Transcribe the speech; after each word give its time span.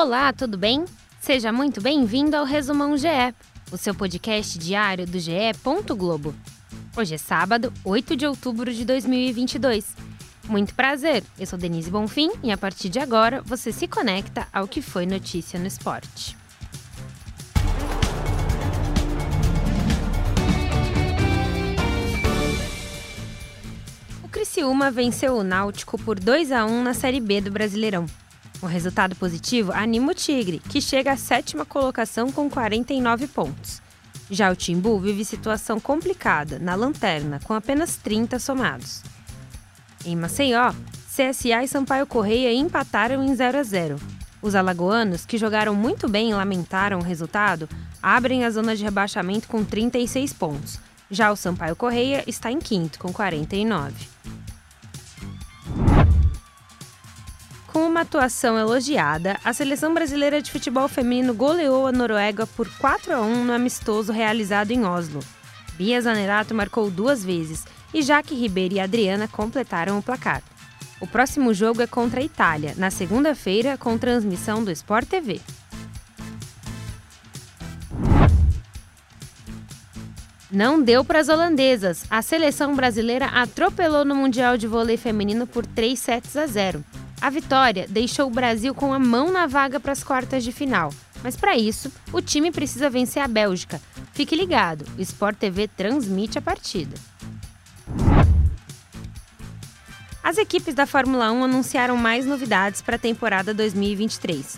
Olá, 0.00 0.32
tudo 0.32 0.56
bem? 0.56 0.84
Seja 1.20 1.50
muito 1.50 1.80
bem-vindo 1.80 2.36
ao 2.36 2.44
Resumão 2.44 2.96
GE, 2.96 3.34
o 3.72 3.76
seu 3.76 3.92
podcast 3.92 4.56
diário 4.56 5.04
do 5.04 5.18
GE. 5.18 5.32
Globo. 5.96 6.32
Hoje 6.96 7.16
é 7.16 7.18
sábado, 7.18 7.72
8 7.82 8.14
de 8.14 8.24
outubro 8.24 8.72
de 8.72 8.84
2022. 8.84 9.96
Muito 10.44 10.72
prazer, 10.72 11.24
eu 11.36 11.44
sou 11.48 11.58
Denise 11.58 11.90
Bonfim 11.90 12.30
e 12.44 12.52
a 12.52 12.56
partir 12.56 12.88
de 12.88 13.00
agora 13.00 13.42
você 13.42 13.72
se 13.72 13.88
conecta 13.88 14.46
ao 14.52 14.68
que 14.68 14.80
foi 14.80 15.04
notícia 15.04 15.58
no 15.58 15.66
esporte. 15.66 16.36
O 24.22 24.28
Criciúma 24.28 24.92
venceu 24.92 25.34
o 25.34 25.42
Náutico 25.42 25.98
por 25.98 26.20
2 26.20 26.52
a 26.52 26.64
1 26.64 26.84
na 26.84 26.94
Série 26.94 27.18
B 27.18 27.40
do 27.40 27.50
Brasileirão. 27.50 28.06
O 28.60 28.66
resultado 28.66 29.14
positivo 29.14 29.72
anima 29.72 30.10
o 30.10 30.14
Tigre, 30.14 30.58
que 30.58 30.80
chega 30.80 31.12
à 31.12 31.16
sétima 31.16 31.64
colocação 31.64 32.32
com 32.32 32.50
49 32.50 33.28
pontos. 33.28 33.80
Já 34.30 34.50
o 34.50 34.56
Timbu 34.56 34.98
vive 34.98 35.24
situação 35.24 35.78
complicada, 35.78 36.58
na 36.58 36.74
lanterna, 36.74 37.40
com 37.44 37.54
apenas 37.54 37.96
30 37.96 38.38
somados. 38.38 39.02
Em 40.04 40.16
Maceió, 40.16 40.72
CSA 41.06 41.62
e 41.62 41.68
Sampaio 41.68 42.06
Correia 42.06 42.52
empataram 42.52 43.24
em 43.24 43.34
0 43.34 43.58
a 43.58 43.62
0. 43.62 43.96
Os 44.42 44.54
alagoanos, 44.54 45.24
que 45.24 45.38
jogaram 45.38 45.74
muito 45.74 46.08
bem 46.08 46.30
e 46.30 46.34
lamentaram 46.34 46.98
o 46.98 47.02
resultado, 47.02 47.68
abrem 48.02 48.44
a 48.44 48.50
zona 48.50 48.76
de 48.76 48.84
rebaixamento 48.84 49.48
com 49.48 49.64
36 49.64 50.32
pontos. 50.32 50.78
Já 51.10 51.32
o 51.32 51.36
Sampaio 51.36 51.74
Correia 51.74 52.22
está 52.26 52.52
em 52.52 52.58
quinto, 52.58 52.98
com 52.98 53.12
49. 53.12 54.17
Uma 57.98 58.02
atuação 58.02 58.56
elogiada, 58.56 59.36
a 59.44 59.52
seleção 59.52 59.92
brasileira 59.92 60.40
de 60.40 60.52
futebol 60.52 60.86
feminino 60.86 61.34
goleou 61.34 61.84
a 61.84 61.90
Noruega 61.90 62.46
por 62.46 62.70
4 62.78 63.12
a 63.12 63.20
1 63.20 63.44
no 63.46 63.52
amistoso 63.52 64.12
realizado 64.12 64.70
em 64.70 64.84
Oslo. 64.84 65.18
Bia 65.74 66.00
Zanerato 66.00 66.54
marcou 66.54 66.92
duas 66.92 67.24
vezes 67.24 67.64
e 67.92 68.00
Jaque 68.00 68.36
Ribeiro 68.36 68.74
e 68.74 68.80
Adriana 68.80 69.26
completaram 69.26 69.98
o 69.98 70.02
placar. 70.02 70.44
O 71.00 71.08
próximo 71.08 71.52
jogo 71.52 71.82
é 71.82 71.88
contra 71.88 72.20
a 72.20 72.22
Itália, 72.22 72.72
na 72.76 72.88
segunda-feira, 72.88 73.76
com 73.76 73.98
transmissão 73.98 74.62
do 74.62 74.70
Sport 74.70 75.08
TV. 75.08 75.40
Não 80.52 80.80
deu 80.80 81.04
para 81.04 81.18
as 81.18 81.28
holandesas. 81.28 82.04
A 82.08 82.22
seleção 82.22 82.76
brasileira 82.76 83.26
atropelou 83.26 84.04
no 84.04 84.14
Mundial 84.14 84.56
de 84.56 84.68
Vôlei 84.68 84.96
Feminino 84.96 85.48
por 85.48 85.66
3 85.66 85.98
sets 85.98 86.36
a 86.36 86.46
0. 86.46 86.84
A 87.20 87.30
vitória 87.30 87.86
deixou 87.88 88.28
o 88.28 88.30
Brasil 88.30 88.74
com 88.74 88.92
a 88.92 88.98
mão 88.98 89.32
na 89.32 89.46
vaga 89.46 89.80
para 89.80 89.92
as 89.92 90.04
quartas 90.04 90.44
de 90.44 90.52
final. 90.52 90.92
Mas 91.22 91.36
para 91.36 91.56
isso, 91.56 91.90
o 92.12 92.20
time 92.22 92.52
precisa 92.52 92.88
vencer 92.88 93.20
a 93.20 93.26
Bélgica. 93.26 93.80
Fique 94.12 94.36
ligado, 94.36 94.84
o 94.96 95.02
Sport 95.02 95.36
TV 95.36 95.66
transmite 95.66 96.38
a 96.38 96.42
partida. 96.42 96.94
As 100.22 100.38
equipes 100.38 100.74
da 100.74 100.86
Fórmula 100.86 101.32
1 101.32 101.44
anunciaram 101.44 101.96
mais 101.96 102.24
novidades 102.24 102.82
para 102.82 102.96
a 102.96 102.98
temporada 102.98 103.52
2023. 103.52 104.56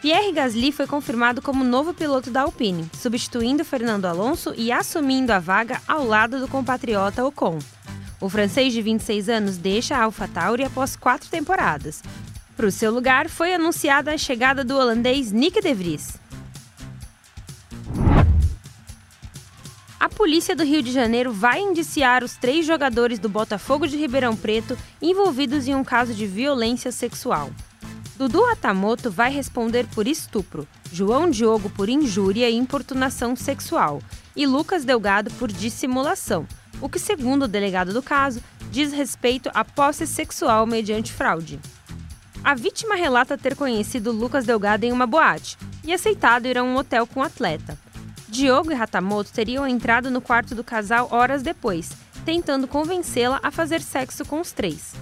Pierre 0.00 0.30
Gasly 0.30 0.70
foi 0.70 0.86
confirmado 0.86 1.42
como 1.42 1.64
novo 1.64 1.92
piloto 1.92 2.30
da 2.30 2.42
Alpine, 2.42 2.88
substituindo 2.92 3.64
Fernando 3.64 4.04
Alonso 4.04 4.54
e 4.56 4.70
assumindo 4.70 5.32
a 5.32 5.40
vaga 5.40 5.80
ao 5.88 6.04
lado 6.04 6.38
do 6.38 6.46
compatriota 6.46 7.24
Ocon. 7.24 7.58
O 8.20 8.28
francês 8.28 8.72
de 8.72 8.80
26 8.80 9.28
anos 9.28 9.56
deixa 9.58 9.96
a 9.96 10.04
AlphaTauri 10.04 10.64
após 10.64 10.96
quatro 10.96 11.28
temporadas. 11.28 12.02
Para 12.56 12.66
o 12.66 12.72
seu 12.72 12.90
lugar, 12.90 13.28
foi 13.28 13.52
anunciada 13.52 14.12
a 14.12 14.18
chegada 14.18 14.64
do 14.64 14.76
holandês 14.76 15.30
Nick 15.30 15.60
de 15.60 15.74
Vries. 15.74 16.18
A 20.00 20.08
polícia 20.08 20.56
do 20.56 20.64
Rio 20.64 20.82
de 20.82 20.92
Janeiro 20.92 21.32
vai 21.32 21.60
indiciar 21.60 22.24
os 22.24 22.36
três 22.36 22.64
jogadores 22.64 23.18
do 23.18 23.28
Botafogo 23.28 23.86
de 23.86 23.98
Ribeirão 23.98 24.34
Preto 24.34 24.78
envolvidos 25.02 25.68
em 25.68 25.74
um 25.74 25.84
caso 25.84 26.14
de 26.14 26.26
violência 26.26 26.90
sexual. 26.90 27.50
Dudu 28.16 28.42
Atamoto 28.46 29.10
vai 29.10 29.30
responder 29.30 29.86
por 29.88 30.08
estupro, 30.08 30.66
João 30.90 31.28
Diogo 31.28 31.68
por 31.68 31.90
injúria 31.90 32.48
e 32.48 32.54
importunação 32.54 33.36
sexual 33.36 34.00
e 34.34 34.46
Lucas 34.46 34.86
Delgado 34.86 35.30
por 35.32 35.52
dissimulação, 35.52 36.46
o 36.80 36.88
que, 36.88 36.98
segundo 36.98 37.44
o 37.44 37.48
delegado 37.48 37.92
do 37.92 38.02
caso, 38.02 38.42
diz 38.70 38.92
respeito 38.92 39.50
à 39.54 39.64
posse 39.64 40.06
sexual 40.06 40.66
mediante 40.66 41.12
fraude. 41.12 41.58
A 42.44 42.54
vítima 42.54 42.94
relata 42.94 43.36
ter 43.36 43.56
conhecido 43.56 44.12
Lucas 44.12 44.44
Delgado 44.44 44.84
em 44.84 44.92
uma 44.92 45.06
boate 45.06 45.58
e 45.82 45.92
aceitado 45.92 46.46
ir 46.46 46.56
a 46.56 46.62
um 46.62 46.76
hotel 46.76 47.06
com 47.06 47.20
o 47.20 47.22
atleta. 47.22 47.78
Diogo 48.28 48.70
e 48.70 48.74
Ratamoto 48.74 49.32
teriam 49.32 49.66
entrado 49.66 50.10
no 50.10 50.20
quarto 50.20 50.54
do 50.54 50.62
casal 50.62 51.08
horas 51.10 51.42
depois, 51.42 51.90
tentando 52.24 52.68
convencê-la 52.68 53.40
a 53.42 53.50
fazer 53.50 53.80
sexo 53.80 54.24
com 54.24 54.40
os 54.40 54.52
três. 54.52 54.94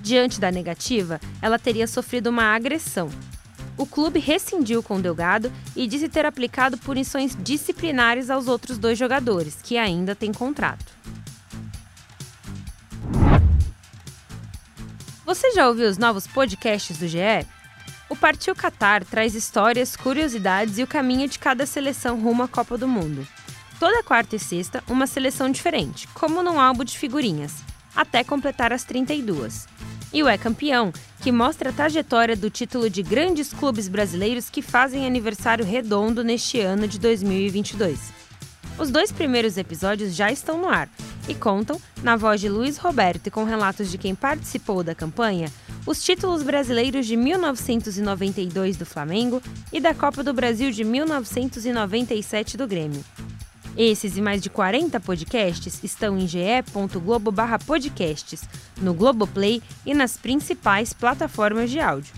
Diante 0.00 0.40
da 0.40 0.50
negativa, 0.50 1.20
ela 1.42 1.58
teria 1.58 1.86
sofrido 1.86 2.28
uma 2.28 2.54
agressão. 2.54 3.10
O 3.76 3.86
clube 3.86 4.18
rescindiu 4.18 4.82
com 4.82 5.00
Delgado 5.00 5.52
e 5.74 5.86
disse 5.86 6.08
ter 6.08 6.26
aplicado 6.26 6.76
punições 6.78 7.36
disciplinares 7.40 8.28
aos 8.28 8.48
outros 8.48 8.76
dois 8.76 8.98
jogadores, 8.98 9.58
que 9.62 9.78
ainda 9.78 10.14
têm 10.14 10.32
contrato. 10.32 10.97
Você 15.38 15.52
já 15.52 15.68
ouviu 15.68 15.88
os 15.88 15.98
novos 15.98 16.26
podcasts 16.26 16.98
do 16.98 17.06
GE? 17.06 17.46
O 18.08 18.16
Partiu 18.16 18.56
Qatar 18.56 19.04
traz 19.04 19.36
histórias, 19.36 19.94
curiosidades 19.94 20.78
e 20.78 20.82
o 20.82 20.86
caminho 20.86 21.28
de 21.28 21.38
cada 21.38 21.64
seleção 21.64 22.20
rumo 22.20 22.42
à 22.42 22.48
Copa 22.48 22.76
do 22.76 22.88
Mundo. 22.88 23.24
Toda 23.78 24.02
quarta 24.02 24.34
e 24.34 24.38
sexta, 24.40 24.82
uma 24.88 25.06
seleção 25.06 25.48
diferente, 25.48 26.08
como 26.08 26.42
num 26.42 26.58
álbum 26.58 26.82
de 26.82 26.98
figurinhas, 26.98 27.54
até 27.94 28.24
completar 28.24 28.72
as 28.72 28.82
32. 28.82 29.68
E 30.12 30.24
o 30.24 30.28
É 30.28 30.36
Campeão, 30.36 30.92
que 31.20 31.30
mostra 31.30 31.70
a 31.70 31.72
trajetória 31.72 32.34
do 32.34 32.50
título 32.50 32.90
de 32.90 33.04
grandes 33.04 33.52
clubes 33.52 33.86
brasileiros 33.86 34.50
que 34.50 34.60
fazem 34.60 35.06
aniversário 35.06 35.64
redondo 35.64 36.24
neste 36.24 36.58
ano 36.58 36.88
de 36.88 36.98
2022. 36.98 38.12
Os 38.76 38.90
dois 38.90 39.12
primeiros 39.12 39.56
episódios 39.56 40.16
já 40.16 40.32
estão 40.32 40.58
no 40.58 40.68
ar 40.68 40.88
e 41.28 41.34
contam, 41.34 41.78
na 42.02 42.16
voz 42.16 42.40
de 42.40 42.48
Luiz 42.48 42.78
Roberto 42.78 43.26
e 43.26 43.30
com 43.30 43.44
relatos 43.44 43.90
de 43.90 43.98
quem 43.98 44.14
participou 44.14 44.82
da 44.82 44.94
campanha, 44.94 45.52
os 45.86 46.02
títulos 46.02 46.42
brasileiros 46.42 47.04
de 47.06 47.14
1992 47.16 48.76
do 48.76 48.86
Flamengo 48.86 49.42
e 49.72 49.80
da 49.80 49.94
Copa 49.94 50.24
do 50.24 50.32
Brasil 50.32 50.70
de 50.70 50.84
1997 50.84 52.56
do 52.56 52.66
Grêmio. 52.66 53.04
Esses 53.76 54.16
e 54.16 54.20
mais 54.20 54.42
de 54.42 54.50
40 54.50 54.98
podcasts 54.98 55.78
estão 55.84 56.18
em 56.18 56.26
ge.globo/podcasts, 56.26 58.42
no 58.80 58.92
Globoplay 58.92 59.62
e 59.86 59.94
nas 59.94 60.16
principais 60.16 60.92
plataformas 60.92 61.70
de 61.70 61.78
áudio. 61.78 62.12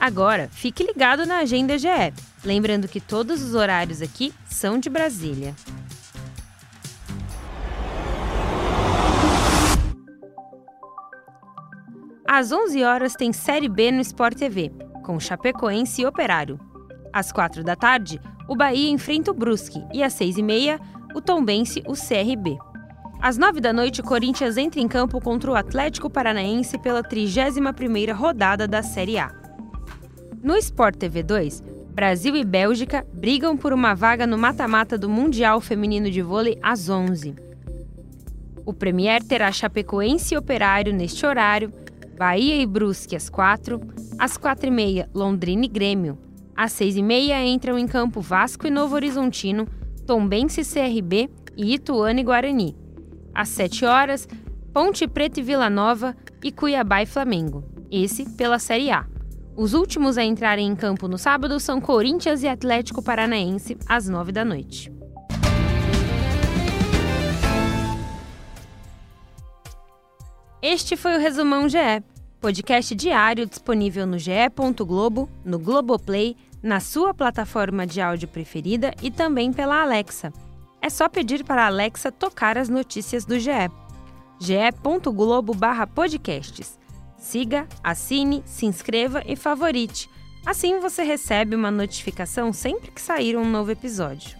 Agora, 0.00 0.48
fique 0.50 0.82
ligado 0.84 1.26
na 1.26 1.36
agenda 1.38 1.76
GE, 1.76 2.14
lembrando 2.44 2.86
que 2.88 3.00
todos 3.00 3.42
os 3.42 3.54
horários 3.54 4.00
aqui 4.00 4.32
são 4.48 4.78
de 4.78 4.88
Brasília. 4.88 5.54
Às 12.30 12.52
11 12.52 12.84
horas 12.84 13.14
tem 13.14 13.32
Série 13.32 13.70
B 13.70 13.90
no 13.90 14.02
Sport 14.02 14.36
TV, 14.36 14.70
com 15.02 15.18
Chapecoense 15.18 16.02
e 16.02 16.06
Operário. 16.06 16.60
Às 17.10 17.32
4 17.32 17.64
da 17.64 17.74
tarde, 17.74 18.20
o 18.46 18.54
Bahia 18.54 18.90
enfrenta 18.90 19.30
o 19.30 19.34
Brusque 19.34 19.82
e 19.94 20.02
às 20.02 20.12
6 20.12 20.36
e 20.36 20.42
meia, 20.42 20.78
o 21.14 21.22
Tombense 21.22 21.82
o 21.86 21.94
CRB. 21.94 22.58
Às 23.18 23.38
9 23.38 23.62
da 23.62 23.72
noite, 23.72 24.02
o 24.02 24.04
Corinthians 24.04 24.58
entra 24.58 24.78
em 24.78 24.86
campo 24.86 25.22
contra 25.22 25.50
o 25.50 25.54
Atlético 25.54 26.10
Paranaense 26.10 26.76
pela 26.76 27.02
31ª 27.02 28.12
rodada 28.12 28.68
da 28.68 28.82
Série 28.82 29.18
A. 29.18 29.32
No 30.42 30.54
Sport 30.54 30.96
TV 30.96 31.22
2, 31.22 31.62
Brasil 31.94 32.36
e 32.36 32.44
Bélgica 32.44 33.06
brigam 33.10 33.56
por 33.56 33.72
uma 33.72 33.94
vaga 33.94 34.26
no 34.26 34.36
mata-mata 34.36 34.98
do 34.98 35.08
Mundial 35.08 35.62
Feminino 35.62 36.10
de 36.10 36.20
Vôlei 36.20 36.58
às 36.62 36.90
11. 36.90 37.34
O 38.66 38.74
Premier 38.74 39.22
terá 39.22 39.50
Chapecoense 39.50 40.34
e 40.34 40.36
Operário 40.36 40.92
neste 40.92 41.24
horário, 41.24 41.72
Bahia 42.18 42.56
e 42.60 42.66
Brusque 42.66 43.14
às 43.14 43.30
4, 43.30 43.80
às 44.18 44.36
4 44.36 44.66
e 44.66 44.70
meia 44.72 45.08
Londrina 45.14 45.64
e 45.64 45.68
Grêmio, 45.68 46.18
às 46.56 46.72
6 46.72 46.96
e 46.96 47.02
meia 47.02 47.46
entram 47.46 47.78
em 47.78 47.86
campo 47.86 48.20
Vasco 48.20 48.66
e 48.66 48.70
Novo 48.70 48.96
Horizontino, 48.96 49.68
Tombense 50.04 50.62
e 50.62 50.64
CRB 50.64 51.30
e 51.56 51.74
Ituano 51.74 52.18
e 52.18 52.24
Guarani. 52.24 52.76
Às 53.32 53.50
7 53.50 53.84
horas, 53.84 54.26
Ponte 54.74 55.06
Preta 55.06 55.38
e 55.38 55.42
Vila 55.44 55.70
Nova 55.70 56.16
e 56.42 56.50
Cuiabá 56.50 57.02
e 57.02 57.06
Flamengo, 57.06 57.62
esse 57.88 58.28
pela 58.30 58.58
Série 58.58 58.90
A. 58.90 59.06
Os 59.56 59.72
últimos 59.72 60.18
a 60.18 60.24
entrarem 60.24 60.66
em 60.66 60.74
campo 60.74 61.06
no 61.06 61.18
sábado 61.18 61.60
são 61.60 61.80
Corinthians 61.80 62.42
e 62.42 62.48
Atlético 62.48 63.00
Paranaense, 63.00 63.76
às 63.86 64.08
9 64.08 64.32
da 64.32 64.44
noite. 64.44 64.97
Este 70.70 70.98
foi 70.98 71.16
o 71.16 71.18
Resumão 71.18 71.66
GE. 71.66 71.78
Podcast 72.42 72.94
diário 72.94 73.46
disponível 73.46 74.06
no 74.06 74.18
ge. 74.18 74.32
Globo, 74.86 75.26
no 75.42 75.58
Globoplay, 75.58 76.36
na 76.62 76.78
sua 76.78 77.14
plataforma 77.14 77.86
de 77.86 78.02
áudio 78.02 78.28
preferida 78.28 78.92
e 79.02 79.10
também 79.10 79.50
pela 79.50 79.80
Alexa. 79.80 80.30
É 80.82 80.90
só 80.90 81.08
pedir 81.08 81.42
para 81.42 81.62
a 81.62 81.68
Alexa 81.68 82.12
tocar 82.12 82.58
as 82.58 82.68
notícias 82.68 83.24
do 83.24 83.38
GE. 83.38 83.70
ge.globo/podcasts. 84.38 86.78
Siga, 87.16 87.66
assine, 87.82 88.42
se 88.44 88.66
inscreva 88.66 89.22
e 89.24 89.36
favorite. 89.36 90.06
Assim 90.44 90.80
você 90.80 91.02
recebe 91.02 91.56
uma 91.56 91.70
notificação 91.70 92.52
sempre 92.52 92.90
que 92.90 93.00
sair 93.00 93.38
um 93.38 93.50
novo 93.50 93.70
episódio. 93.70 94.36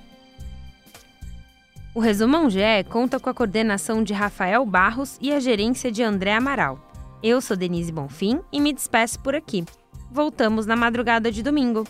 O 1.99 2.00
Resumão 2.00 2.49
GE 2.49 2.85
conta 2.89 3.19
com 3.19 3.29
a 3.29 3.35
coordenação 3.35 4.05
de 4.05 4.12
Rafael 4.12 4.65
Barros 4.65 5.19
e 5.21 5.33
a 5.33 5.41
gerência 5.41 5.91
de 5.91 6.00
André 6.00 6.33
Amaral. 6.33 6.79
Eu 7.21 7.41
sou 7.41 7.56
Denise 7.56 7.91
Bonfim 7.91 8.39
e 8.53 8.61
me 8.61 8.73
despeço 8.73 9.19
por 9.19 9.35
aqui. 9.35 9.65
Voltamos 10.09 10.65
na 10.65 10.77
madrugada 10.77 11.33
de 11.33 11.43
domingo. 11.43 11.83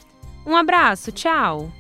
Um 0.47 0.57
abraço, 0.57 1.13
tchau! 1.13 1.71